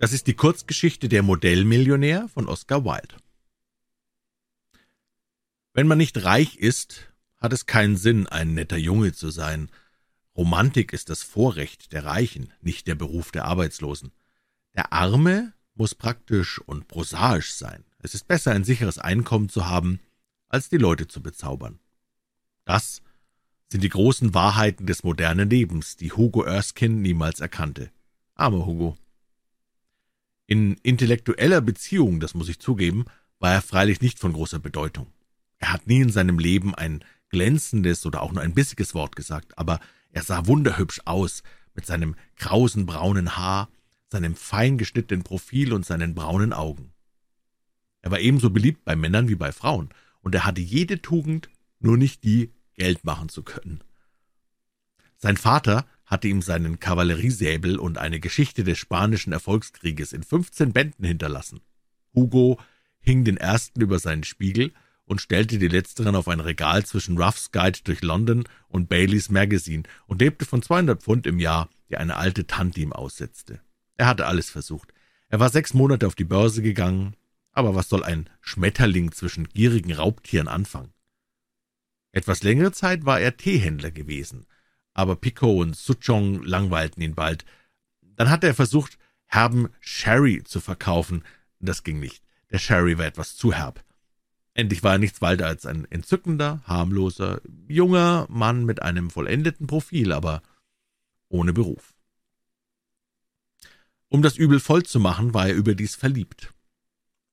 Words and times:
Das 0.00 0.14
ist 0.14 0.26
die 0.28 0.34
Kurzgeschichte 0.34 1.10
Der 1.10 1.22
Modellmillionär 1.22 2.26
von 2.28 2.48
Oscar 2.48 2.86
Wilde. 2.86 3.16
Wenn 5.74 5.86
man 5.86 5.98
nicht 5.98 6.24
reich 6.24 6.56
ist, 6.56 7.12
hat 7.36 7.52
es 7.52 7.66
keinen 7.66 7.98
Sinn, 7.98 8.26
ein 8.26 8.54
netter 8.54 8.78
Junge 8.78 9.12
zu 9.12 9.28
sein. 9.28 9.70
Romantik 10.34 10.94
ist 10.94 11.10
das 11.10 11.22
Vorrecht 11.22 11.92
der 11.92 12.06
Reichen, 12.06 12.50
nicht 12.62 12.86
der 12.86 12.94
Beruf 12.94 13.30
der 13.30 13.44
Arbeitslosen. 13.44 14.10
Der 14.74 14.90
Arme 14.90 15.52
muss 15.74 15.94
praktisch 15.94 16.62
und 16.62 16.88
prosaisch 16.88 17.52
sein. 17.52 17.84
Es 17.98 18.14
ist 18.14 18.26
besser, 18.26 18.52
ein 18.52 18.64
sicheres 18.64 18.96
Einkommen 18.96 19.50
zu 19.50 19.66
haben, 19.66 20.00
als 20.48 20.70
die 20.70 20.78
Leute 20.78 21.08
zu 21.08 21.22
bezaubern. 21.22 21.78
Das 22.64 23.02
sind 23.68 23.84
die 23.84 23.90
großen 23.90 24.32
Wahrheiten 24.32 24.86
des 24.86 25.04
modernen 25.04 25.50
Lebens, 25.50 25.96
die 25.96 26.10
Hugo 26.10 26.42
Erskine 26.42 26.94
niemals 26.94 27.40
erkannte. 27.40 27.92
Armer 28.34 28.64
Hugo. 28.64 28.96
In 30.50 30.74
intellektueller 30.82 31.60
Beziehung, 31.60 32.18
das 32.18 32.34
muss 32.34 32.48
ich 32.48 32.58
zugeben, 32.58 33.04
war 33.38 33.52
er 33.52 33.62
freilich 33.62 34.00
nicht 34.00 34.18
von 34.18 34.32
großer 34.32 34.58
Bedeutung. 34.58 35.06
Er 35.58 35.72
hat 35.72 35.86
nie 35.86 36.00
in 36.00 36.10
seinem 36.10 36.40
Leben 36.40 36.74
ein 36.74 37.04
glänzendes 37.28 38.04
oder 38.04 38.20
auch 38.20 38.32
nur 38.32 38.42
ein 38.42 38.52
bissiges 38.52 38.92
Wort 38.92 39.14
gesagt, 39.14 39.56
aber 39.56 39.78
er 40.10 40.24
sah 40.24 40.48
wunderhübsch 40.48 41.02
aus, 41.04 41.44
mit 41.74 41.86
seinem 41.86 42.16
krausen 42.34 42.84
braunen 42.84 43.36
Haar, 43.36 43.68
seinem 44.08 44.34
fein 44.34 44.76
geschnittenen 44.76 45.22
Profil 45.22 45.72
und 45.72 45.86
seinen 45.86 46.16
braunen 46.16 46.52
Augen. 46.52 46.92
Er 48.02 48.10
war 48.10 48.18
ebenso 48.18 48.50
beliebt 48.50 48.84
bei 48.84 48.96
Männern 48.96 49.28
wie 49.28 49.36
bei 49.36 49.52
Frauen, 49.52 49.90
und 50.20 50.34
er 50.34 50.44
hatte 50.46 50.60
jede 50.60 51.00
Tugend, 51.00 51.48
nur 51.78 51.96
nicht 51.96 52.24
die, 52.24 52.52
Geld 52.74 53.04
machen 53.04 53.28
zu 53.28 53.44
können. 53.44 53.84
Sein 55.16 55.36
Vater 55.36 55.86
hatte 56.10 56.26
ihm 56.26 56.42
seinen 56.42 56.80
Kavalleriesäbel 56.80 57.78
und 57.78 57.96
eine 57.96 58.18
Geschichte 58.18 58.64
des 58.64 58.78
spanischen 58.78 59.32
Erfolgskrieges 59.32 60.12
in 60.12 60.24
fünfzehn 60.24 60.72
Bänden 60.72 61.04
hinterlassen. 61.04 61.60
Hugo 62.12 62.58
hing 63.00 63.24
den 63.24 63.36
ersten 63.36 63.80
über 63.80 64.00
seinen 64.00 64.24
Spiegel 64.24 64.72
und 65.04 65.20
stellte 65.20 65.58
die 65.58 65.68
letzteren 65.68 66.16
auf 66.16 66.26
ein 66.26 66.40
Regal 66.40 66.84
zwischen 66.84 67.16
Ruff's 67.16 67.52
Guide 67.52 67.78
durch 67.84 68.02
London 68.02 68.44
und 68.68 68.88
Baileys 68.88 69.30
Magazine 69.30 69.84
und 70.08 70.20
lebte 70.20 70.44
von 70.44 70.62
200 70.62 71.00
Pfund 71.00 71.28
im 71.28 71.38
Jahr, 71.38 71.68
die 71.88 71.96
eine 71.96 72.16
alte 72.16 72.46
Tante 72.46 72.80
ihm 72.80 72.92
aussetzte. 72.92 73.60
Er 73.96 74.08
hatte 74.08 74.26
alles 74.26 74.50
versucht. 74.50 74.92
Er 75.28 75.38
war 75.38 75.48
sechs 75.48 75.74
Monate 75.74 76.08
auf 76.08 76.16
die 76.16 76.24
Börse 76.24 76.60
gegangen, 76.60 77.14
aber 77.52 77.76
was 77.76 77.88
soll 77.88 78.02
ein 78.02 78.28
Schmetterling 78.40 79.12
zwischen 79.12 79.48
gierigen 79.48 79.92
Raubtieren 79.92 80.48
anfangen? 80.48 80.92
Etwas 82.10 82.42
längere 82.42 82.72
Zeit 82.72 83.04
war 83.04 83.20
er 83.20 83.36
Teehändler 83.36 83.92
gewesen, 83.92 84.46
aber 84.94 85.16
Picot 85.16 85.60
und 85.60 85.76
Suchong 85.76 86.42
langweilten 86.42 87.02
ihn 87.02 87.14
bald. 87.14 87.44
Dann 88.02 88.30
hatte 88.30 88.46
er 88.46 88.54
versucht, 88.54 88.98
herben 89.26 89.68
Sherry 89.80 90.42
zu 90.44 90.60
verkaufen. 90.60 91.24
Das 91.60 91.84
ging 91.84 92.00
nicht. 92.00 92.22
Der 92.50 92.58
Sherry 92.58 92.98
war 92.98 93.06
etwas 93.06 93.36
zu 93.36 93.52
herb. 93.52 93.84
Endlich 94.54 94.82
war 94.82 94.92
er 94.92 94.98
nichts 94.98 95.22
weiter 95.22 95.46
als 95.46 95.64
ein 95.64 95.84
entzückender, 95.90 96.62
harmloser, 96.64 97.40
junger 97.68 98.26
Mann 98.28 98.64
mit 98.64 98.82
einem 98.82 99.10
vollendeten 99.10 99.66
Profil, 99.66 100.12
aber 100.12 100.42
ohne 101.28 101.52
Beruf. 101.52 101.94
Um 104.08 104.22
das 104.22 104.36
Übel 104.36 104.58
voll 104.58 104.82
zu 104.82 104.98
machen, 104.98 105.34
war 105.34 105.48
er 105.48 105.54
überdies 105.54 105.94
verliebt. 105.94 106.52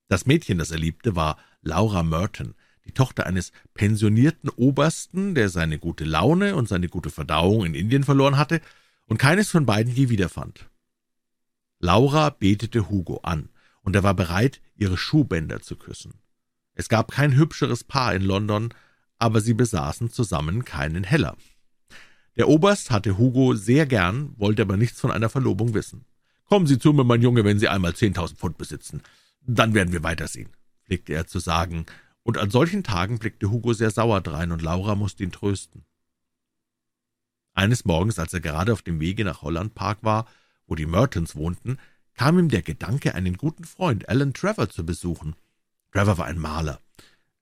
Das 0.06 0.26
Mädchen, 0.26 0.58
das 0.58 0.70
er 0.70 0.78
liebte, 0.78 1.16
war 1.16 1.36
Laura 1.60 2.04
Merton, 2.04 2.54
die 2.88 2.94
Tochter 2.94 3.26
eines 3.26 3.52
pensionierten 3.74 4.50
Obersten, 4.50 5.34
der 5.34 5.50
seine 5.50 5.78
gute 5.78 6.04
Laune 6.04 6.56
und 6.56 6.68
seine 6.68 6.88
gute 6.88 7.10
Verdauung 7.10 7.66
in 7.66 7.74
Indien 7.74 8.02
verloren 8.02 8.38
hatte 8.38 8.60
und 9.06 9.18
keines 9.18 9.50
von 9.50 9.66
beiden 9.66 9.92
je 9.92 10.08
wiederfand. 10.08 10.68
Laura 11.80 12.30
betete 12.30 12.90
Hugo 12.90 13.18
an, 13.18 13.50
und 13.82 13.94
er 13.94 14.02
war 14.02 14.14
bereit, 14.14 14.60
ihre 14.76 14.96
Schuhbänder 14.96 15.60
zu 15.60 15.76
küssen. 15.76 16.14
Es 16.74 16.88
gab 16.88 17.10
kein 17.10 17.36
hübscheres 17.36 17.84
Paar 17.84 18.14
in 18.14 18.22
London, 18.22 18.74
aber 19.18 19.40
sie 19.40 19.54
besaßen 19.54 20.10
zusammen 20.10 20.64
keinen 20.64 21.04
Heller. 21.04 21.36
Der 22.36 22.48
Oberst 22.48 22.90
hatte 22.90 23.18
Hugo 23.18 23.54
sehr 23.54 23.86
gern, 23.86 24.32
wollte 24.36 24.62
aber 24.62 24.76
nichts 24.76 25.00
von 25.00 25.10
einer 25.10 25.28
Verlobung 25.28 25.74
wissen. 25.74 26.04
Kommen 26.44 26.66
Sie 26.66 26.78
zu 26.78 26.92
mir, 26.92 27.04
mein 27.04 27.20
Junge, 27.20 27.44
wenn 27.44 27.58
Sie 27.58 27.68
einmal 27.68 27.94
zehntausend 27.94 28.38
Pfund 28.38 28.56
besitzen. 28.56 29.02
Dann 29.46 29.74
werden 29.74 29.92
wir 29.92 30.02
weitersehen, 30.02 30.48
pflegte 30.84 31.12
er 31.12 31.26
zu 31.26 31.40
sagen, 31.40 31.84
und 32.28 32.36
an 32.36 32.50
solchen 32.50 32.84
Tagen 32.84 33.18
blickte 33.18 33.50
Hugo 33.50 33.72
sehr 33.72 33.90
sauer 33.90 34.20
drein, 34.20 34.52
und 34.52 34.60
Laura 34.60 34.94
musste 34.94 35.22
ihn 35.24 35.32
trösten. 35.32 35.86
Eines 37.54 37.86
Morgens, 37.86 38.18
als 38.18 38.34
er 38.34 38.40
gerade 38.40 38.74
auf 38.74 38.82
dem 38.82 39.00
Wege 39.00 39.24
nach 39.24 39.40
Holland 39.40 39.74
Park 39.74 40.00
war, 40.02 40.26
wo 40.66 40.74
die 40.74 40.84
Mertons 40.84 41.36
wohnten, 41.36 41.78
kam 42.12 42.38
ihm 42.38 42.50
der 42.50 42.60
Gedanke, 42.60 43.14
einen 43.14 43.38
guten 43.38 43.64
Freund, 43.64 44.10
Alan 44.10 44.34
Trevor, 44.34 44.68
zu 44.68 44.84
besuchen. 44.84 45.36
Trevor 45.90 46.18
war 46.18 46.26
ein 46.26 46.38
Maler. 46.38 46.82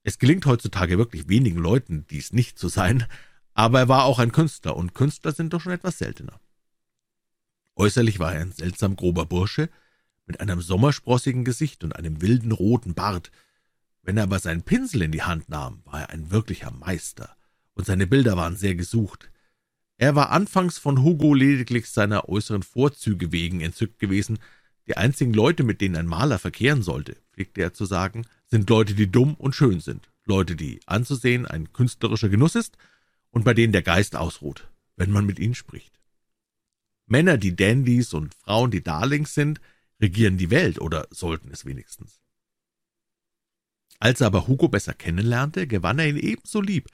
Es 0.04 0.20
gelingt 0.20 0.46
heutzutage 0.46 0.98
wirklich 0.98 1.28
wenigen 1.28 1.58
Leuten, 1.58 2.06
dies 2.08 2.32
nicht 2.32 2.56
zu 2.56 2.68
sein, 2.68 3.08
aber 3.54 3.80
er 3.80 3.88
war 3.88 4.04
auch 4.04 4.20
ein 4.20 4.30
Künstler, 4.30 4.76
und 4.76 4.94
Künstler 4.94 5.32
sind 5.32 5.52
doch 5.52 5.60
schon 5.60 5.72
etwas 5.72 5.98
seltener. 5.98 6.38
Äußerlich 7.74 8.20
war 8.20 8.36
er 8.36 8.42
ein 8.42 8.52
seltsam 8.52 8.94
grober 8.94 9.26
Bursche, 9.26 9.68
mit 10.26 10.40
einem 10.40 10.60
sommersprossigen 10.60 11.44
Gesicht 11.44 11.82
und 11.82 11.96
einem 11.96 12.22
wilden 12.22 12.52
roten 12.52 12.94
Bart, 12.94 13.32
wenn 14.06 14.16
er 14.16 14.22
aber 14.22 14.38
seinen 14.38 14.62
Pinsel 14.62 15.02
in 15.02 15.10
die 15.10 15.22
Hand 15.22 15.48
nahm, 15.48 15.82
war 15.84 16.02
er 16.02 16.10
ein 16.10 16.30
wirklicher 16.30 16.70
Meister, 16.70 17.36
und 17.74 17.86
seine 17.86 18.06
Bilder 18.06 18.36
waren 18.36 18.56
sehr 18.56 18.76
gesucht. 18.76 19.32
Er 19.98 20.14
war 20.14 20.30
anfangs 20.30 20.78
von 20.78 21.02
Hugo 21.02 21.34
lediglich 21.34 21.90
seiner 21.90 22.28
äußeren 22.28 22.62
Vorzüge 22.62 23.32
wegen 23.32 23.60
entzückt 23.60 23.98
gewesen. 23.98 24.38
Die 24.86 24.96
einzigen 24.96 25.34
Leute, 25.34 25.64
mit 25.64 25.80
denen 25.80 25.96
ein 25.96 26.06
Maler 26.06 26.38
verkehren 26.38 26.82
sollte, 26.82 27.16
pflegte 27.32 27.62
er 27.62 27.74
zu 27.74 27.84
sagen, 27.84 28.26
sind 28.46 28.70
Leute, 28.70 28.94
die 28.94 29.10
dumm 29.10 29.34
und 29.34 29.56
schön 29.56 29.80
sind, 29.80 30.08
Leute, 30.24 30.54
die 30.54 30.80
anzusehen 30.86 31.44
ein 31.44 31.72
künstlerischer 31.72 32.28
Genuss 32.28 32.54
ist 32.54 32.76
und 33.30 33.44
bei 33.44 33.54
denen 33.54 33.72
der 33.72 33.82
Geist 33.82 34.14
ausruht, 34.14 34.68
wenn 34.94 35.10
man 35.10 35.26
mit 35.26 35.40
ihnen 35.40 35.56
spricht. 35.56 35.98
Männer, 37.06 37.38
die 37.38 37.56
Dandys 37.56 38.14
und 38.14 38.34
Frauen, 38.34 38.70
die 38.70 38.84
Darlings 38.84 39.34
sind, 39.34 39.60
regieren 40.00 40.38
die 40.38 40.50
Welt 40.50 40.80
oder 40.80 41.08
sollten 41.10 41.50
es 41.50 41.64
wenigstens. 41.64 42.20
Als 43.98 44.20
er 44.20 44.28
aber 44.28 44.46
Hugo 44.46 44.68
besser 44.68 44.94
kennenlernte, 44.94 45.66
gewann 45.66 45.98
er 45.98 46.08
ihn 46.08 46.16
ebenso 46.16 46.60
lieb, 46.60 46.88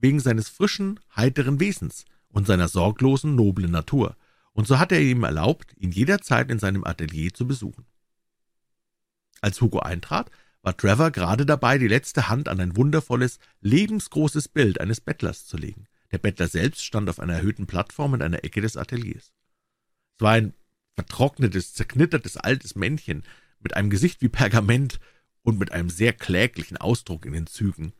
wegen 0.00 0.20
seines 0.20 0.48
frischen, 0.48 1.00
heiteren 1.14 1.60
Wesens 1.60 2.04
und 2.28 2.46
seiner 2.46 2.68
sorglosen, 2.68 3.34
noblen 3.34 3.70
Natur, 3.70 4.16
und 4.52 4.66
so 4.66 4.78
hatte 4.78 4.96
er 4.96 5.02
ihm 5.02 5.22
erlaubt, 5.22 5.72
ihn 5.76 5.92
jederzeit 5.92 6.50
in 6.50 6.58
seinem 6.58 6.84
Atelier 6.84 7.32
zu 7.32 7.46
besuchen. 7.46 7.86
Als 9.40 9.60
Hugo 9.60 9.78
eintrat, 9.78 10.30
war 10.62 10.76
Trevor 10.76 11.12
gerade 11.12 11.46
dabei, 11.46 11.78
die 11.78 11.86
letzte 11.86 12.28
Hand 12.28 12.48
an 12.48 12.60
ein 12.60 12.76
wundervolles, 12.76 13.38
lebensgroßes 13.60 14.48
Bild 14.48 14.80
eines 14.80 15.00
Bettlers 15.00 15.46
zu 15.46 15.56
legen. 15.56 15.86
Der 16.10 16.18
Bettler 16.18 16.48
selbst 16.48 16.84
stand 16.84 17.08
auf 17.08 17.20
einer 17.20 17.34
erhöhten 17.34 17.66
Plattform 17.66 18.14
in 18.14 18.22
einer 18.22 18.42
Ecke 18.44 18.60
des 18.60 18.76
Ateliers. 18.76 19.32
Es 20.16 20.20
war 20.22 20.32
ein 20.32 20.54
vertrocknetes, 20.94 21.74
zerknittertes 21.74 22.36
altes 22.36 22.74
Männchen 22.74 23.22
mit 23.60 23.76
einem 23.76 23.90
Gesicht 23.90 24.20
wie 24.20 24.28
Pergament 24.28 24.98
und 25.48 25.58
mit 25.58 25.72
einem 25.72 25.88
sehr 25.88 26.12
kläglichen 26.12 26.76
Ausdruck 26.76 27.24
in 27.24 27.32
den 27.32 27.46
Zügen. 27.46 27.94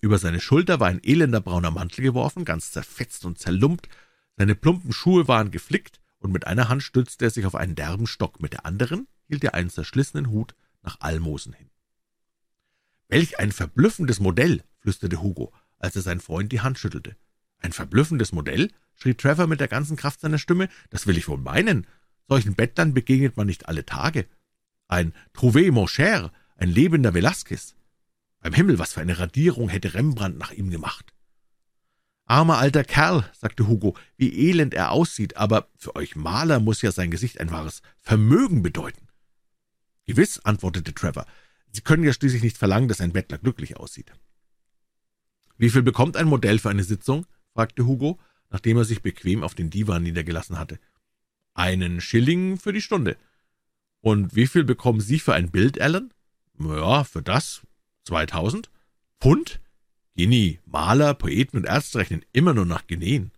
Über 0.00 0.18
seine 0.18 0.40
Schulter 0.40 0.80
war 0.80 0.88
ein 0.88 1.02
elender 1.04 1.40
brauner 1.40 1.70
Mantel 1.70 2.02
geworfen, 2.02 2.44
ganz 2.44 2.72
zerfetzt 2.72 3.24
und 3.24 3.38
zerlumpt, 3.38 3.88
seine 4.36 4.56
plumpen 4.56 4.92
Schuhe 4.92 5.28
waren 5.28 5.52
geflickt, 5.52 6.00
und 6.18 6.32
mit 6.32 6.46
einer 6.46 6.68
Hand 6.68 6.82
stützte 6.82 7.26
er 7.26 7.30
sich 7.30 7.46
auf 7.46 7.54
einen 7.54 7.76
derben 7.76 8.06
Stock, 8.06 8.42
mit 8.42 8.52
der 8.52 8.66
anderen 8.66 9.06
hielt 9.28 9.44
er 9.44 9.54
einen 9.54 9.70
zerschlissenen 9.70 10.30
Hut 10.30 10.54
nach 10.82 10.96
Almosen 11.00 11.52
hin. 11.52 11.70
Welch 13.08 13.38
ein 13.38 13.52
verblüffendes 13.52 14.18
Modell, 14.18 14.62
flüsterte 14.80 15.22
Hugo, 15.22 15.52
als 15.78 15.94
er 15.94 16.02
seinen 16.02 16.20
Freund 16.20 16.50
die 16.50 16.60
Hand 16.60 16.78
schüttelte. 16.78 17.16
Ein 17.58 17.72
verblüffendes 17.72 18.32
Modell? 18.32 18.70
schrie 18.96 19.14
Trevor 19.14 19.46
mit 19.46 19.60
der 19.60 19.68
ganzen 19.68 19.96
Kraft 19.96 20.20
seiner 20.20 20.38
Stimme. 20.38 20.68
Das 20.90 21.06
will 21.06 21.16
ich 21.16 21.28
wohl 21.28 21.38
meinen. 21.38 21.86
Solchen 22.28 22.54
Bettlern 22.54 22.94
begegnet 22.94 23.36
man 23.36 23.46
nicht 23.46 23.68
alle 23.68 23.86
Tage. 23.86 24.26
Ein 24.88 25.14
Trouvé 25.34 25.70
mon 25.70 25.86
cher, 25.88 26.32
ein 26.60 26.68
lebender 26.68 27.14
Velasquez. 27.14 27.74
Beim 28.40 28.52
Himmel, 28.52 28.78
was 28.78 28.92
für 28.92 29.00
eine 29.00 29.18
Radierung 29.18 29.68
hätte 29.68 29.94
Rembrandt 29.94 30.38
nach 30.38 30.52
ihm 30.52 30.70
gemacht. 30.70 31.12
Armer 32.26 32.58
alter 32.58 32.84
Kerl, 32.84 33.28
sagte 33.36 33.66
Hugo, 33.66 33.96
wie 34.16 34.48
elend 34.48 34.72
er 34.74 34.92
aussieht, 34.92 35.36
aber 35.36 35.68
für 35.76 35.96
euch 35.96 36.14
Maler 36.14 36.60
muss 36.60 36.82
ja 36.82 36.92
sein 36.92 37.10
Gesicht 37.10 37.40
ein 37.40 37.50
wahres 37.50 37.82
Vermögen 37.98 38.62
bedeuten. 38.62 39.08
Gewiss, 40.06 40.38
antwortete 40.40 40.94
Trevor. 40.94 41.26
Sie 41.72 41.80
können 41.80 42.04
ja 42.04 42.12
schließlich 42.12 42.42
nicht 42.42 42.58
verlangen, 42.58 42.88
dass 42.88 43.00
ein 43.00 43.12
Bettler 43.12 43.38
glücklich 43.38 43.76
aussieht. 43.78 44.12
Wie 45.56 45.70
viel 45.70 45.82
bekommt 45.82 46.16
ein 46.16 46.26
Modell 46.26 46.58
für 46.58 46.70
eine 46.70 46.84
Sitzung? 46.84 47.26
fragte 47.52 47.86
Hugo, 47.86 48.18
nachdem 48.50 48.76
er 48.76 48.84
sich 48.84 49.02
bequem 49.02 49.42
auf 49.42 49.54
den 49.54 49.70
Divan 49.70 50.02
niedergelassen 50.02 50.58
hatte. 50.58 50.78
Einen 51.54 52.00
Schilling 52.00 52.58
für 52.58 52.72
die 52.72 52.80
Stunde. 52.80 53.16
Und 54.00 54.34
wie 54.34 54.46
viel 54.46 54.64
bekommen 54.64 55.00
Sie 55.00 55.18
für 55.18 55.34
ein 55.34 55.50
Bild, 55.50 55.80
Alan? 55.80 56.12
Ja, 56.60 57.04
für 57.04 57.22
das 57.22 57.62
zweitausend. 58.04 58.70
Pfund? 59.18 59.60
Genie, 60.14 60.60
Maler, 60.66 61.14
Poeten 61.14 61.56
und 61.56 61.64
Ärzte 61.64 61.98
rechnen 61.98 62.22
immer 62.32 62.52
nur 62.52 62.66
nach 62.66 62.86
Guineen. 62.86 63.30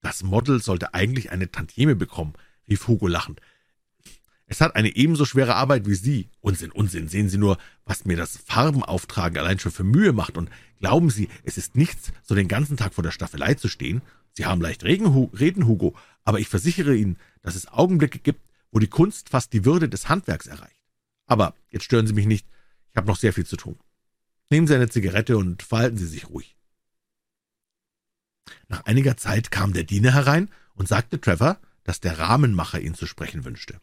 Das 0.00 0.22
Model 0.22 0.62
sollte 0.62 0.94
eigentlich 0.94 1.32
eine 1.32 1.50
Tantieme 1.50 1.96
bekommen, 1.96 2.34
rief 2.68 2.86
Hugo 2.86 3.08
lachend. 3.08 3.40
Es 4.46 4.60
hat 4.60 4.76
eine 4.76 4.94
ebenso 4.94 5.24
schwere 5.24 5.56
Arbeit 5.56 5.88
wie 5.88 5.94
Sie. 5.94 6.28
Unsinn, 6.40 6.70
Unsinn, 6.70 7.08
sehen 7.08 7.28
Sie 7.28 7.38
nur, 7.38 7.58
was 7.86 8.04
mir 8.04 8.16
das 8.16 8.36
Farbenauftragen 8.36 9.38
allein 9.38 9.58
schon 9.58 9.72
für 9.72 9.82
Mühe 9.82 10.12
macht. 10.12 10.36
Und 10.36 10.50
glauben 10.78 11.10
Sie, 11.10 11.28
es 11.42 11.58
ist 11.58 11.74
nichts, 11.74 12.12
so 12.22 12.36
den 12.36 12.46
ganzen 12.46 12.76
Tag 12.76 12.94
vor 12.94 13.02
der 13.02 13.10
Staffelei 13.10 13.54
zu 13.54 13.66
stehen? 13.66 14.02
Sie 14.32 14.46
haben 14.46 14.60
leicht 14.60 14.84
Reden, 14.84 15.14
Hugo, 15.66 15.96
aber 16.22 16.38
ich 16.38 16.48
versichere 16.48 16.94
Ihnen, 16.94 17.16
dass 17.42 17.56
es 17.56 17.66
Augenblicke 17.66 18.20
gibt, 18.20 18.42
wo 18.70 18.78
die 18.78 18.86
Kunst 18.86 19.30
fast 19.30 19.52
die 19.52 19.64
Würde 19.64 19.88
des 19.88 20.08
Handwerks 20.08 20.46
erreicht. 20.46 20.83
Aber 21.26 21.54
jetzt 21.70 21.84
stören 21.84 22.06
Sie 22.06 22.12
mich 22.12 22.26
nicht, 22.26 22.46
ich 22.90 22.96
habe 22.96 23.06
noch 23.06 23.16
sehr 23.16 23.32
viel 23.32 23.46
zu 23.46 23.56
tun. 23.56 23.78
Nehmen 24.50 24.66
Sie 24.66 24.74
eine 24.74 24.88
Zigarette 24.88 25.36
und 25.36 25.62
verhalten 25.62 25.96
Sie 25.96 26.06
sich 26.06 26.28
ruhig. 26.28 26.56
Nach 28.68 28.84
einiger 28.84 29.16
Zeit 29.16 29.50
kam 29.50 29.72
der 29.72 29.84
Diener 29.84 30.12
herein 30.12 30.50
und 30.74 30.88
sagte 30.88 31.20
Trevor, 31.20 31.58
dass 31.82 32.00
der 32.00 32.18
Rahmenmacher 32.18 32.80
ihn 32.80 32.94
zu 32.94 33.06
sprechen 33.06 33.44
wünschte. 33.44 33.80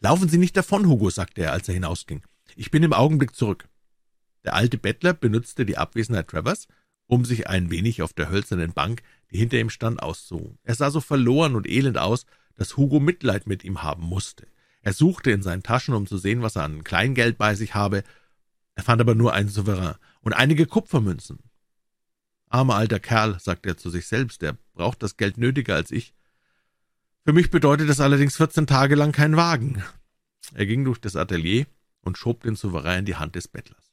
Laufen 0.00 0.28
Sie 0.28 0.38
nicht 0.38 0.56
davon, 0.56 0.86
Hugo, 0.86 1.10
sagte 1.10 1.42
er, 1.42 1.52
als 1.52 1.68
er 1.68 1.74
hinausging. 1.74 2.22
Ich 2.54 2.70
bin 2.70 2.82
im 2.82 2.92
Augenblick 2.92 3.34
zurück. 3.34 3.68
Der 4.44 4.54
alte 4.54 4.78
Bettler 4.78 5.14
benutzte 5.14 5.66
die 5.66 5.78
Abwesenheit 5.78 6.28
Travers, 6.28 6.68
um 7.06 7.24
sich 7.24 7.48
ein 7.48 7.70
wenig 7.70 8.02
auf 8.02 8.12
der 8.12 8.30
hölzernen 8.30 8.72
Bank, 8.72 9.02
die 9.30 9.38
hinter 9.38 9.58
ihm 9.58 9.70
stand, 9.70 10.02
auszuruhen. 10.02 10.58
Er 10.62 10.74
sah 10.74 10.90
so 10.90 11.00
verloren 11.00 11.56
und 11.56 11.66
elend 11.66 11.98
aus, 11.98 12.26
dass 12.56 12.76
Hugo 12.76 13.00
Mitleid 13.00 13.46
mit 13.46 13.64
ihm 13.64 13.82
haben 13.82 14.02
musste. 14.02 14.46
Er 14.86 14.92
suchte 14.92 15.32
in 15.32 15.42
seinen 15.42 15.64
Taschen, 15.64 15.94
um 15.94 16.06
zu 16.06 16.16
sehen, 16.16 16.42
was 16.42 16.54
er 16.54 16.62
an 16.62 16.84
Kleingeld 16.84 17.38
bei 17.38 17.56
sich 17.56 17.74
habe. 17.74 18.04
Er 18.76 18.84
fand 18.84 19.00
aber 19.00 19.16
nur 19.16 19.32
einen 19.32 19.48
Souverän 19.48 19.96
und 20.20 20.32
einige 20.32 20.64
Kupfermünzen. 20.64 21.40
Armer 22.50 22.76
alter 22.76 23.00
Kerl, 23.00 23.40
sagte 23.40 23.70
er 23.70 23.76
zu 23.76 23.90
sich 23.90 24.06
selbst, 24.06 24.42
der 24.42 24.56
braucht 24.74 25.02
das 25.02 25.16
Geld 25.16 25.38
nötiger 25.38 25.74
als 25.74 25.90
ich. 25.90 26.14
Für 27.24 27.32
mich 27.32 27.50
bedeutet 27.50 27.90
es 27.90 27.98
allerdings 27.98 28.36
vierzehn 28.36 28.68
Tage 28.68 28.94
lang 28.94 29.10
kein 29.10 29.36
Wagen. 29.36 29.82
Er 30.54 30.66
ging 30.66 30.84
durch 30.84 31.00
das 31.00 31.16
Atelier 31.16 31.66
und 32.02 32.16
schob 32.16 32.44
den 32.44 32.54
Souverän 32.54 33.00
in 33.00 33.06
die 33.06 33.16
Hand 33.16 33.34
des 33.34 33.48
Bettlers. 33.48 33.92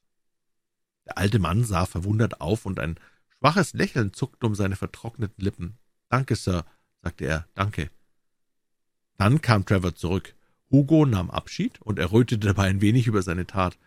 Der 1.07 1.17
alte 1.17 1.39
Mann 1.39 1.63
sah 1.63 1.87
verwundert 1.87 2.39
auf, 2.39 2.67
und 2.67 2.79
ein 2.79 2.99
schwaches 3.39 3.73
Lächeln 3.73 4.13
zuckte 4.13 4.45
um 4.45 4.53
seine 4.53 4.75
vertrockneten 4.75 5.43
Lippen. 5.43 5.79
Danke, 6.09 6.35
Sir, 6.35 6.65
sagte 7.01 7.25
er, 7.25 7.47
danke. 7.55 7.89
Dann 9.17 9.41
kam 9.41 9.65
Trevor 9.65 9.95
zurück. 9.95 10.35
Hugo 10.73 11.05
nahm 11.05 11.29
Abschied 11.29 11.79
und 11.83 11.99
errötete 11.99 12.47
dabei 12.47 12.67
ein 12.67 12.81
wenig 12.81 13.05
über 13.05 13.21
seine 13.21 13.45
Tat. 13.45 13.77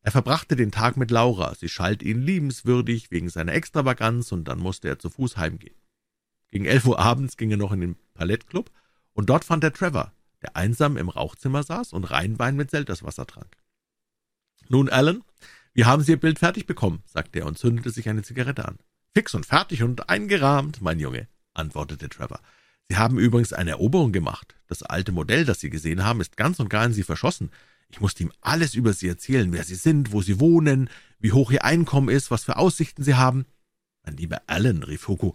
Er 0.00 0.10
verbrachte 0.10 0.56
den 0.56 0.72
Tag 0.72 0.96
mit 0.96 1.10
Laura, 1.10 1.54
sie 1.54 1.68
schalt 1.68 2.02
ihn 2.02 2.22
liebenswürdig 2.22 3.10
wegen 3.10 3.28
seiner 3.28 3.52
Extravaganz, 3.52 4.32
und 4.32 4.44
dann 4.44 4.58
musste 4.58 4.88
er 4.88 4.98
zu 4.98 5.10
Fuß 5.10 5.36
heimgehen. 5.36 5.76
Gegen 6.48 6.64
elf 6.64 6.86
Uhr 6.86 6.98
abends 6.98 7.36
ging 7.36 7.50
er 7.50 7.58
noch 7.58 7.72
in 7.72 7.82
den 7.82 7.96
Palettclub, 8.14 8.70
und 9.12 9.28
dort 9.28 9.44
fand 9.44 9.62
er 9.64 9.74
Trevor, 9.74 10.12
der 10.40 10.56
einsam 10.56 10.96
im 10.96 11.10
Rauchzimmer 11.10 11.62
saß 11.62 11.92
und 11.92 12.04
Rheinwein 12.04 12.56
mit 12.56 12.70
Selterswasser 12.70 13.26
trank. 13.26 13.54
»Nun, 14.68 14.88
Alan, 14.88 15.22
wir 15.74 15.86
haben 15.86 16.02
Sie 16.02 16.12
Ihr 16.12 16.20
Bild 16.20 16.38
fertig 16.38 16.66
bekommen«, 16.66 17.02
sagte 17.04 17.40
er 17.40 17.46
und 17.46 17.58
zündete 17.58 17.90
sich 17.90 18.08
eine 18.08 18.22
Zigarette 18.22 18.66
an. 18.66 18.78
»Fix 19.14 19.34
und 19.34 19.44
fertig 19.44 19.82
und 19.82 20.08
eingerahmt, 20.08 20.80
mein 20.80 20.98
Junge«, 20.98 21.28
antwortete 21.52 22.08
Trevor. 22.08 22.40
»Sie 22.92 22.98
haben 22.98 23.18
übrigens 23.18 23.54
eine 23.54 23.70
Eroberung 23.70 24.12
gemacht. 24.12 24.54
Das 24.66 24.82
alte 24.82 25.12
Modell, 25.12 25.46
das 25.46 25.60
Sie 25.60 25.70
gesehen 25.70 26.04
haben, 26.04 26.20
ist 26.20 26.36
ganz 26.36 26.60
und 26.60 26.68
gar 26.68 26.84
in 26.84 26.92
Sie 26.92 27.04
verschossen. 27.04 27.50
Ich 27.88 28.02
musste 28.02 28.22
ihm 28.22 28.32
alles 28.42 28.74
über 28.74 28.92
Sie 28.92 29.08
erzählen, 29.08 29.50
wer 29.50 29.64
Sie 29.64 29.76
sind, 29.76 30.12
wo 30.12 30.20
Sie 30.20 30.40
wohnen, 30.40 30.90
wie 31.18 31.32
hoch 31.32 31.50
Ihr 31.50 31.64
Einkommen 31.64 32.10
ist, 32.10 32.30
was 32.30 32.44
für 32.44 32.58
Aussichten 32.58 33.02
Sie 33.02 33.14
haben.« 33.14 33.46
»Mein 34.04 34.18
lieber 34.18 34.42
Alan«, 34.46 34.82
rief 34.82 35.08
Hugo, 35.08 35.34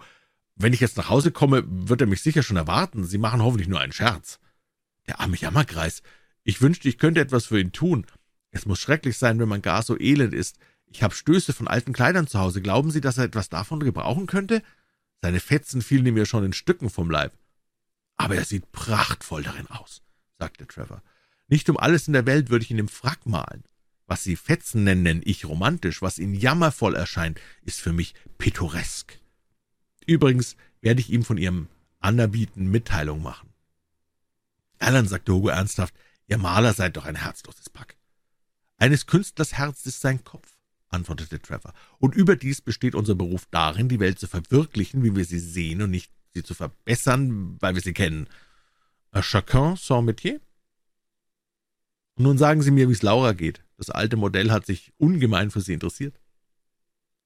wenn 0.55 0.71
ich 0.71 0.81
jetzt 0.81 0.97
nach 0.97 1.09
Hause 1.09 1.31
komme, 1.31 1.63
wird 1.67 1.99
er 1.99 2.05
mich 2.05 2.21
sicher 2.21 2.43
schon 2.43 2.57
erwarten. 2.57 3.05
Sie 3.05 3.17
machen 3.17 3.41
hoffentlich 3.41 3.67
nur 3.67 3.79
einen 3.79 3.91
Scherz. 3.91 4.37
Der 5.07 5.19
arme 5.19 5.35
Jammerkreis. 5.35 6.03
Ich 6.43 6.61
wünschte, 6.61 6.87
ich 6.87 6.99
könnte 6.99 7.21
etwas 7.21 7.47
für 7.47 7.59
ihn 7.59 7.71
tun. 7.71 8.05
Es 8.51 8.67
muss 8.67 8.79
schrecklich 8.79 9.17
sein, 9.17 9.39
wenn 9.39 9.49
man 9.49 9.63
gar 9.63 9.81
so 9.81 9.99
elend 9.99 10.35
ist. 10.35 10.59
Ich 10.85 11.01
habe 11.01 11.15
Stöße 11.15 11.53
von 11.53 11.67
alten 11.67 11.91
Kleidern 11.91 12.27
zu 12.27 12.37
Hause. 12.37 12.61
Glauben 12.61 12.91
Sie, 12.91 13.01
dass 13.01 13.17
er 13.17 13.23
etwas 13.23 13.49
davon 13.49 13.79
gebrauchen 13.79 14.27
könnte? 14.27 14.61
Seine 15.23 15.39
Fetzen 15.39 15.81
fielen 15.81 16.05
ihm 16.05 16.17
ja 16.17 16.25
schon 16.27 16.45
in 16.45 16.53
Stücken 16.53 16.91
vom 16.91 17.09
Leib. 17.09 17.33
Aber 18.17 18.35
er 18.35 18.45
sieht 18.45 18.71
prachtvoll 18.71 19.43
darin 19.43 19.67
aus, 19.67 20.01
sagte 20.37 20.67
Trevor. 20.67 21.01
Nicht 21.47 21.69
um 21.69 21.77
alles 21.77 22.07
in 22.07 22.13
der 22.13 22.25
Welt 22.25 22.49
würde 22.49 22.63
ich 22.63 22.71
ihn 22.71 22.79
im 22.79 22.89
Frack 22.89 23.25
malen. 23.25 23.63
Was 24.05 24.23
Sie 24.23 24.35
Fetzen 24.35 24.83
nennen, 24.83 25.03
nenne 25.03 25.23
ich 25.23 25.45
romantisch. 25.45 26.01
Was 26.01 26.17
Ihnen 26.17 26.33
jammervoll 26.33 26.95
erscheint, 26.95 27.39
ist 27.63 27.79
für 27.79 27.93
mich 27.93 28.15
pittoresk. 28.37 29.19
Übrigens 30.05 30.55
werde 30.81 31.01
ich 31.01 31.11
ihm 31.11 31.23
von 31.23 31.37
Ihrem 31.37 31.67
Anerbieten 31.99 32.71
Mitteilung 32.71 33.21
machen. 33.21 33.53
Alan, 34.79 35.07
sagte 35.07 35.33
Hugo 35.33 35.49
ernsthaft, 35.49 35.93
Ihr 36.27 36.37
Maler 36.37 36.73
seid 36.73 36.97
doch 36.97 37.05
ein 37.05 37.15
herzloses 37.15 37.69
Pack. 37.69 37.97
Eines 38.77 39.07
Künstlers 39.07 39.53
Herz 39.53 39.85
ist 39.85 40.01
sein 40.01 40.23
Kopf, 40.23 40.57
antwortete 40.89 41.41
Trevor. 41.41 41.73
Und 41.99 42.15
überdies 42.15 42.61
besteht 42.61 42.95
unser 42.95 43.15
Beruf 43.15 43.47
darin, 43.49 43.89
die 43.89 43.99
Welt 43.99 44.19
zu 44.19 44.27
verwirklichen, 44.27 45.03
wie 45.03 45.15
wir 45.15 45.25
sie 45.25 45.39
sehen, 45.39 45.81
und 45.81 45.91
nicht 45.91 46.11
sie 46.37 46.43
zu 46.43 46.53
verbessern, 46.53 47.57
weil 47.59 47.75
wir 47.75 47.81
sie 47.81 47.93
kennen. 47.93 48.27
A 49.11 49.21
chacun 49.21 49.75
son 49.75 50.05
métier? 50.05 50.39
nun 52.17 52.37
sagen 52.37 52.61
Sie 52.61 52.71
mir, 52.71 52.89
wie 52.89 52.93
es 52.93 53.03
Laura 53.03 53.33
geht. 53.33 53.63
Das 53.77 53.89
alte 53.89 54.17
Modell 54.17 54.51
hat 54.51 54.65
sich 54.65 54.91
ungemein 54.97 55.51
für 55.51 55.61
Sie 55.61 55.73
interessiert. 55.73 56.19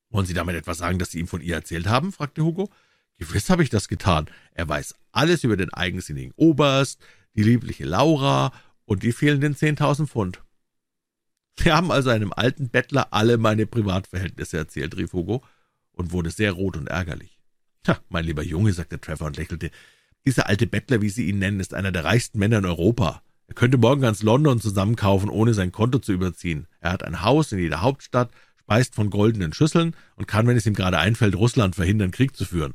Wollen 0.09 0.25
Sie 0.25 0.33
damit 0.33 0.55
etwas 0.55 0.79
sagen, 0.79 0.99
dass 0.99 1.11
Sie 1.11 1.19
ihm 1.19 1.27
von 1.27 1.41
ihr 1.41 1.55
erzählt 1.55 1.87
haben? 1.87 2.11
fragte 2.11 2.43
Hugo. 2.43 2.69
Gewiss 3.17 3.49
habe 3.49 3.63
ich 3.63 3.69
das 3.69 3.87
getan. 3.87 4.25
Er 4.51 4.67
weiß 4.67 4.95
alles 5.11 5.43
über 5.43 5.55
den 5.55 5.73
eigensinnigen 5.73 6.33
Oberst, 6.35 6.99
die 7.35 7.43
liebliche 7.43 7.85
Laura 7.85 8.51
und 8.85 9.03
die 9.03 9.13
fehlenden 9.13 9.55
zehntausend 9.55 10.09
Pfund. 10.09 10.41
Sie 11.57 11.71
haben 11.71 11.91
also 11.91 12.09
einem 12.09 12.33
alten 12.33 12.69
Bettler 12.69 13.13
alle 13.13 13.37
meine 13.37 13.67
Privatverhältnisse 13.67 14.57
erzählt, 14.57 14.97
rief 14.97 15.13
Hugo 15.13 15.43
und 15.93 16.11
wurde 16.11 16.31
sehr 16.31 16.51
rot 16.51 16.75
und 16.75 16.87
ärgerlich. 16.87 17.40
Ha, 17.87 17.99
mein 18.09 18.25
lieber 18.25 18.43
Junge, 18.43 18.73
sagte 18.73 18.99
Trevor 18.99 19.27
und 19.27 19.37
lächelte, 19.37 19.71
dieser 20.25 20.47
alte 20.47 20.67
Bettler, 20.67 21.01
wie 21.01 21.09
Sie 21.09 21.27
ihn 21.27 21.39
nennen, 21.39 21.59
ist 21.59 21.73
einer 21.73 21.91
der 21.91 22.03
reichsten 22.03 22.37
Männer 22.37 22.59
in 22.59 22.65
Europa. 22.65 23.23
Er 23.47 23.55
könnte 23.55 23.77
morgen 23.77 24.01
ganz 24.01 24.21
London 24.21 24.61
zusammenkaufen, 24.61 25.29
ohne 25.29 25.53
sein 25.53 25.71
Konto 25.71 25.99
zu 25.99 26.13
überziehen. 26.13 26.67
Er 26.79 26.91
hat 26.91 27.03
ein 27.03 27.21
Haus 27.21 27.51
in 27.51 27.59
jeder 27.59 27.81
Hauptstadt 27.81 28.31
speist 28.71 28.95
von 28.95 29.09
goldenen 29.09 29.51
Schüsseln 29.51 29.95
und 30.15 30.27
kann, 30.27 30.47
wenn 30.47 30.55
es 30.55 30.65
ihm 30.65 30.73
gerade 30.73 30.97
einfällt, 30.97 31.35
Russland 31.35 31.75
verhindern, 31.75 32.11
Krieg 32.11 32.37
zu 32.37 32.45
führen. 32.45 32.73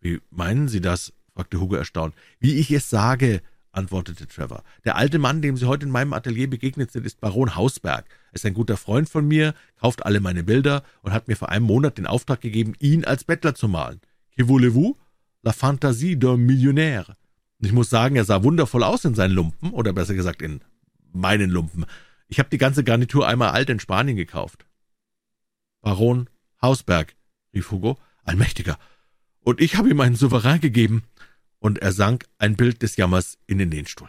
Wie 0.00 0.20
meinen 0.30 0.66
Sie 0.66 0.80
das? 0.80 1.12
fragte 1.32 1.60
Hugo 1.60 1.76
erstaunt. 1.76 2.14
Wie 2.40 2.54
ich 2.56 2.72
es 2.72 2.90
sage, 2.90 3.40
antwortete 3.76 4.26
Trevor. 4.26 4.62
Der 4.84 4.96
alte 4.96 5.18
Mann, 5.18 5.42
dem 5.42 5.56
Sie 5.56 5.66
heute 5.66 5.86
in 5.86 5.92
meinem 5.92 6.12
Atelier 6.12 6.48
begegnet 6.48 6.90
sind, 6.90 7.06
ist 7.06 7.20
Baron 7.20 7.54
Hausberg. 7.54 8.06
Er 8.30 8.34
ist 8.34 8.46
ein 8.46 8.54
guter 8.54 8.76
Freund 8.76 9.08
von 9.08 9.26
mir, 9.26 9.54
kauft 9.78 10.04
alle 10.04 10.20
meine 10.20 10.42
Bilder 10.42 10.82
und 11.02 11.12
hat 11.12 11.28
mir 11.28 11.36
vor 11.36 11.50
einem 11.50 11.66
Monat 11.66 11.98
den 11.98 12.06
Auftrag 12.06 12.40
gegeben, 12.40 12.74
ihn 12.78 13.04
als 13.04 13.24
Bettler 13.24 13.54
zu 13.54 13.68
malen. 13.68 14.00
Que 14.36 14.48
voulez-vous? 14.48 14.96
La 15.42 15.52
fantaisie 15.52 16.16
d'un 16.16 16.38
millionnaire. 16.38 17.16
Ich 17.60 17.72
muss 17.72 17.88
sagen, 17.88 18.16
er 18.16 18.24
sah 18.24 18.42
wundervoll 18.42 18.82
aus 18.82 19.04
in 19.04 19.14
seinen 19.14 19.34
Lumpen, 19.34 19.70
oder 19.70 19.92
besser 19.92 20.14
gesagt 20.14 20.42
in 20.42 20.60
meinen 21.12 21.50
Lumpen. 21.50 21.86
Ich 22.28 22.38
habe 22.38 22.50
die 22.50 22.58
ganze 22.58 22.84
Garnitur 22.84 23.26
einmal 23.26 23.50
alt 23.50 23.70
in 23.70 23.80
Spanien 23.80 24.16
gekauft. 24.16 24.66
Baron 25.80 26.28
Hausberg, 26.60 27.14
rief 27.54 27.70
Hugo, 27.70 27.98
allmächtiger. 28.24 28.78
Und 29.40 29.60
ich 29.60 29.76
habe 29.76 29.88
ihm 29.88 30.00
einen 30.00 30.16
Souverän 30.16 30.60
gegeben. 30.60 31.04
Und 31.66 31.80
er 31.80 31.90
sank 31.90 32.26
ein 32.38 32.54
Bild 32.54 32.80
des 32.82 32.94
Jammers 32.94 33.38
in 33.48 33.58
den 33.58 33.72
Lehnstuhl. 33.72 34.08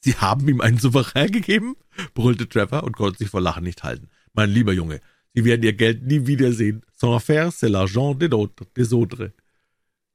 Sie 0.00 0.14
haben 0.14 0.48
ihm 0.48 0.62
einen 0.62 0.78
Souverän 0.78 1.30
gegeben? 1.30 1.76
brüllte 2.14 2.48
Trevor 2.48 2.82
und 2.82 2.96
konnte 2.96 3.18
sich 3.18 3.28
vor 3.28 3.42
Lachen 3.42 3.64
nicht 3.64 3.82
halten. 3.82 4.08
Mein 4.32 4.48
lieber 4.48 4.72
Junge, 4.72 5.02
Sie 5.34 5.44
werden 5.44 5.62
Ihr 5.62 5.74
Geld 5.74 6.02
nie 6.04 6.26
wiedersehen. 6.26 6.80
Sans 6.96 7.22
faire, 7.22 7.48
c'est 7.52 7.68
l'argent 7.68 8.16
des 8.18 8.32
autres, 8.32 8.66
des 8.74 8.94
autres. 8.94 9.32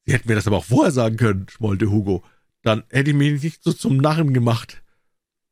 Sie 0.04 0.14
hätten 0.14 0.28
mir 0.28 0.34
das 0.34 0.48
aber 0.48 0.58
auch 0.58 0.66
vorher 0.66 0.92
sagen 0.92 1.18
können, 1.18 1.46
schmollte 1.48 1.92
Hugo. 1.92 2.24
Dann 2.64 2.86
hätte 2.90 3.12
ich 3.12 3.16
mich 3.16 3.44
nicht 3.44 3.64
so 3.64 3.72
zum 3.72 3.98
Narren 3.98 4.34
gemacht. 4.34 4.82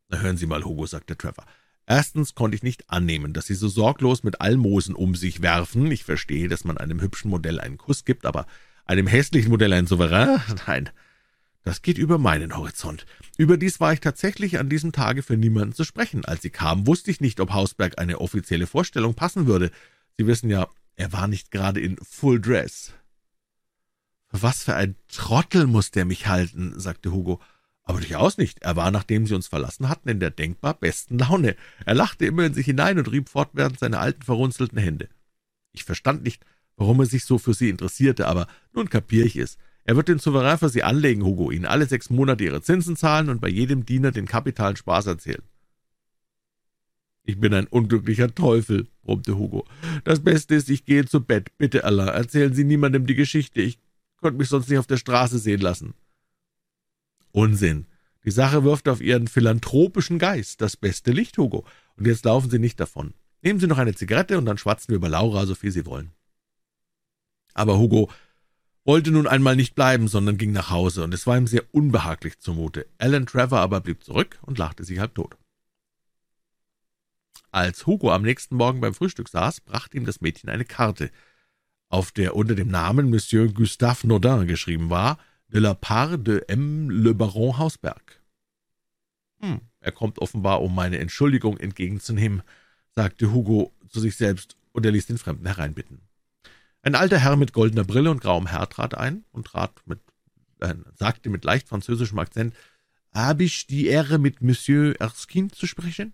Na 0.09 0.21
hören 0.21 0.37
Sie 0.37 0.47
mal, 0.47 0.63
Hugo, 0.63 0.87
sagte 0.87 1.15
Trevor. 1.15 1.45
Erstens 1.85 2.33
konnte 2.33 2.55
ich 2.55 2.63
nicht 2.63 2.89
annehmen, 2.89 3.33
dass 3.33 3.45
Sie 3.45 3.53
so 3.53 3.67
sorglos 3.67 4.23
mit 4.23 4.41
Almosen 4.41 4.95
um 4.95 5.13
sich 5.13 5.43
werfen. 5.43 5.91
Ich 5.91 6.03
verstehe, 6.03 6.47
dass 6.47 6.63
man 6.63 6.79
einem 6.79 6.99
hübschen 6.99 7.29
Modell 7.29 7.59
einen 7.59 7.77
Kuss 7.77 8.05
gibt, 8.05 8.25
aber 8.25 8.47
einem 8.87 9.07
hässlichen 9.07 9.49
Modell 9.49 9.73
ein 9.73 9.87
Souverän? 9.87 10.41
Nein, 10.67 10.89
das 11.63 11.81
geht 11.81 11.97
über 11.97 12.17
meinen 12.17 12.55
Horizont. 12.55 13.05
Überdies 13.37 13.79
war 13.79 13.91
ich 13.93 13.99
tatsächlich 13.99 14.57
an 14.57 14.69
diesem 14.69 14.93
Tage 14.93 15.21
für 15.21 15.35
niemanden 15.35 15.75
zu 15.75 15.83
sprechen. 15.83 16.23
Als 16.23 16.41
Sie 16.41 16.49
kamen, 16.49 16.87
wusste 16.87 17.11
ich 17.11 17.21
nicht, 17.21 17.39
ob 17.39 17.51
Hausberg 17.51 17.99
eine 17.99 18.21
offizielle 18.21 18.67
Vorstellung 18.67 19.15
passen 19.15 19.47
würde. 19.47 19.71
Sie 20.17 20.25
wissen 20.27 20.49
ja, 20.49 20.67
er 20.95 21.11
war 21.11 21.27
nicht 21.27 21.51
gerade 21.51 21.79
in 21.79 21.97
Full 21.97 22.39
Dress. 22.41 22.93
Was 24.31 24.63
für 24.63 24.75
ein 24.75 24.95
Trottel 25.09 25.67
muss 25.67 25.91
der 25.91 26.05
mich 26.05 26.27
halten, 26.27 26.79
sagte 26.79 27.11
Hugo. 27.11 27.41
Aber 27.83 27.99
durchaus 27.99 28.37
nicht. 28.37 28.59
Er 28.63 28.75
war, 28.75 28.91
nachdem 28.91 29.27
sie 29.27 29.33
uns 29.33 29.47
verlassen 29.47 29.87
hatten, 29.87 30.09
in 30.09 30.19
der 30.19 30.31
denkbar 30.31 30.73
besten 30.73 31.19
Laune. 31.19 31.55
Er 31.85 31.95
lachte 31.95 32.25
immer 32.25 32.45
in 32.45 32.53
sich 32.53 32.65
hinein 32.65 32.97
und 32.97 33.11
rieb 33.11 33.29
fortwährend 33.29 33.79
seine 33.79 33.99
alten 33.99 34.23
verrunzelten 34.23 34.77
Hände. 34.77 35.07
Ich 35.71 35.83
verstand 35.83 36.23
nicht, 36.23 36.45
warum 36.77 37.01
er 37.01 37.05
sich 37.05 37.25
so 37.25 37.37
für 37.37 37.53
sie 37.53 37.69
interessierte, 37.69 38.27
aber 38.27 38.47
nun 38.73 38.89
kapier 38.89 39.25
ich 39.25 39.35
es. 39.35 39.57
Er 39.83 39.95
wird 39.95 40.09
den 40.09 40.19
Souverän 40.19 40.57
für 40.57 40.67
Sie 40.67 40.83
anlegen, 40.83 41.23
Hugo, 41.23 41.49
Ihnen 41.49 41.65
alle 41.65 41.85
sechs 41.85 42.09
Monate 42.09 42.43
Ihre 42.43 42.61
Zinsen 42.61 42.97
zahlen 42.97 43.29
und 43.29 43.39
bei 43.39 43.47
jedem 43.47 43.85
Diener 43.85 44.11
den 44.11 44.25
kapitalen 44.25 44.75
Spaß 44.75 45.07
erzählen. 45.07 45.43
Ich 47.23 47.39
bin 47.39 47.53
ein 47.53 47.67
unglücklicher 47.67 48.33
Teufel, 48.35 48.87
brummte 49.01 49.37
Hugo. 49.37 49.65
Das 50.03 50.21
Beste 50.21 50.55
ist, 50.55 50.69
ich 50.69 50.85
gehe 50.85 51.05
zu 51.05 51.21
Bett. 51.21 51.57
Bitte, 51.57 51.85
Allah, 51.85 52.07
erzählen 52.07 52.53
Sie 52.53 52.65
niemandem 52.65 53.05
die 53.05 53.15
Geschichte. 53.15 53.61
Ich 53.61 53.79
konnte 54.21 54.37
mich 54.37 54.49
sonst 54.49 54.69
nicht 54.69 54.79
auf 54.79 54.87
der 54.87 54.97
Straße 54.97 55.39
sehen 55.39 55.61
lassen. 55.61 55.93
Unsinn. 57.31 57.85
Die 58.25 58.31
Sache 58.31 58.65
wirft 58.65 58.89
auf 58.89 58.99
Ihren 58.99 59.27
philanthropischen 59.27 60.19
Geist 60.19 60.59
das 60.61 60.75
beste 60.75 61.11
Licht, 61.11 61.37
Hugo. 61.37 61.65
Und 61.95 62.07
jetzt 62.07 62.25
laufen 62.25 62.49
Sie 62.49 62.59
nicht 62.59 62.79
davon. 62.79 63.13
Nehmen 63.41 63.59
Sie 63.61 63.67
noch 63.67 63.77
eine 63.77 63.95
Zigarette 63.95 64.37
und 64.37 64.45
dann 64.45 64.57
schwatzen 64.57 64.89
wir 64.89 64.97
über 64.97 65.07
Laura, 65.07 65.45
so 65.45 65.55
viel 65.55 65.71
Sie 65.71 65.85
wollen. 65.85 66.11
Aber 67.57 67.79
Hugo 67.79 68.11
wollte 68.85 69.11
nun 69.11 69.27
einmal 69.27 69.55
nicht 69.55 69.75
bleiben, 69.75 70.07
sondern 70.07 70.37
ging 70.37 70.51
nach 70.51 70.69
Hause, 70.69 71.03
und 71.03 71.13
es 71.13 71.25
war 71.25 71.37
ihm 71.37 71.47
sehr 71.47 71.63
unbehaglich 71.73 72.39
zumute. 72.39 72.85
Alan 72.99 73.25
Trevor 73.25 73.59
aber 73.59 73.81
blieb 73.81 74.03
zurück 74.03 74.37
und 74.43 74.57
lachte 74.57 74.83
sich 74.83 74.99
halb 74.99 75.15
tot. 75.15 75.37
Als 77.51 77.87
Hugo 77.87 78.11
am 78.11 78.21
nächsten 78.21 78.55
Morgen 78.55 78.79
beim 78.79 78.93
Frühstück 78.93 79.27
saß, 79.27 79.61
brachte 79.61 79.97
ihm 79.97 80.05
das 80.05 80.21
Mädchen 80.21 80.49
eine 80.49 80.65
Karte, 80.65 81.09
auf 81.89 82.11
der 82.11 82.35
unter 82.35 82.53
dem 82.53 82.67
Namen 82.67 83.09
Monsieur 83.09 83.51
Gustave 83.51 84.05
Nodin 84.07 84.45
geschrieben 84.47 84.89
war, 84.89 85.17
de 85.47 85.59
la 85.59 85.73
part 85.73 86.27
de 86.27 86.43
M. 86.47 86.89
Le 86.89 87.15
Baron 87.15 87.57
Hausberg. 87.57 88.21
Hm, 89.39 89.61
er 89.79 89.91
kommt 89.91 90.19
offenbar, 90.19 90.61
um 90.61 90.75
meine 90.75 90.99
Entschuldigung 90.99 91.57
entgegenzunehmen, 91.57 92.43
sagte 92.93 93.31
Hugo 93.31 93.73
zu 93.89 93.99
sich 93.99 94.15
selbst, 94.15 94.57
und 94.73 94.85
er 94.85 94.91
ließ 94.91 95.07
den 95.07 95.17
Fremden 95.17 95.47
hereinbitten. 95.47 96.06
Ein 96.87 96.95
alter 96.95 97.19
Herr 97.19 97.35
mit 97.35 97.51
goldener 97.51 97.83
Brille 97.83 98.09
und 98.09 98.21
grauem 98.21 98.49
Haar 98.49 98.69
trat 98.69 98.95
ein 98.95 99.25
und 99.33 99.47
trat 99.47 99.81
mit, 99.87 99.99
äh, 100.61 100.73
sagte 100.95 101.29
mit 101.29 101.43
leicht 101.43 101.67
französischem 101.67 102.17
Akzent, 102.17 102.55
»Habe 103.13 103.43
ich 103.43 103.67
die 103.67 103.87
Ehre, 103.87 104.19
mit 104.19 104.41
Monsieur 104.41 104.95
Erskine 104.97 105.49
zu 105.49 105.67
sprechen?« 105.67 106.13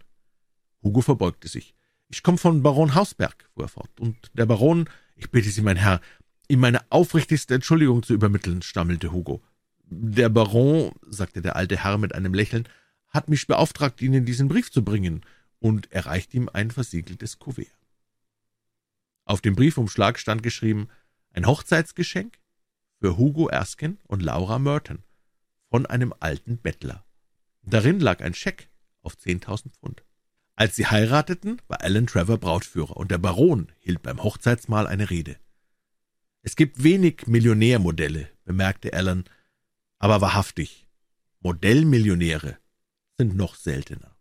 Hugo 0.82 1.01
verbeugte 1.01 1.48
sich. 1.48 1.75
»Ich 2.10 2.24
komme 2.24 2.39
von 2.39 2.63
Baron 2.63 2.96
Hausberg«, 2.96 3.48
fuhr 3.53 3.65
er 3.65 3.68
fort, 3.68 4.00
»und 4.00 4.18
der 4.34 4.48
Baron, 4.48 4.89
ich 5.15 5.30
bitte 5.30 5.51
Sie, 5.51 5.62
mein 5.62 5.77
Herr, 5.77 6.01
ihm 6.48 6.62
meine 6.62 6.82
aufrichtigste 6.89 7.53
Entschuldigung 7.53 8.01
zu 8.01 8.15
übermitteln«, 8.15 8.63
stammelte 8.63 9.12
Hugo. 9.12 9.44
»Der 9.86 10.30
Baron«, 10.30 10.92
sagte 11.08 11.44
der 11.44 11.56
alte 11.56 11.84
Herr 11.84 12.00
mit 12.00 12.15
einem 12.15 12.34
Lächeln, 12.34 12.68
»hat 13.10 13.30
mich 13.30 13.46
beauftragt, 13.46 14.01
Ihnen 14.01 14.25
diesen 14.25 14.48
Brief 14.48 14.72
zu 14.72 14.84
bringen«, 14.84 15.22
und 15.60 15.92
erreichte 15.92 16.36
ihm 16.36 16.50
ein 16.51 16.72
versiegeltes 16.72 17.38
Kuvert. 17.38 17.83
Auf 19.25 19.42
dem 19.42 19.56
Briefumschlag 19.56 20.20
stand 20.20 20.44
geschrieben 20.44 20.89
»Ein 21.32 21.48
Hochzeitsgeschenk 21.48 22.39
für 23.00 23.18
Hugo 23.18 23.48
Erskine 23.48 23.98
und 24.08 24.22
Laura 24.22 24.60
Merton 24.60 25.03
von 25.70 25.86
einem 25.86 26.13
alten 26.20 26.58
Bettler«. 26.58 27.06
Darin 27.62 28.00
lag 28.00 28.22
ein 28.22 28.34
Scheck 28.34 28.70
auf 29.01 29.18
zehntausend 29.18 29.75
Pfund. 29.75 30.03
Als 30.56 30.75
sie 30.75 30.86
heirateten, 30.86 31.62
war 31.68 31.82
Alan 31.82 32.06
Trevor 32.06 32.38
Brautführer, 32.38 32.98
und 32.98 33.10
der 33.10 33.18
Baron 33.18 33.72
hielt 33.80 34.03
beim 34.03 34.22
Hochzeitsmahl 34.22 34.86
eine 34.86 35.10
Rede. 35.10 35.38
Es 36.42 36.56
gibt 36.56 36.84
wenig 36.84 37.25
Millionärmodelle, 37.25 38.30
bemerkte 38.44 38.94
Alan, 38.94 39.24
aber 39.98 40.22
wahrhaftig, 40.22 40.88
Modellmillionäre 41.39 42.58
sind 43.18 43.36
noch 43.36 43.56
seltener. 43.56 44.12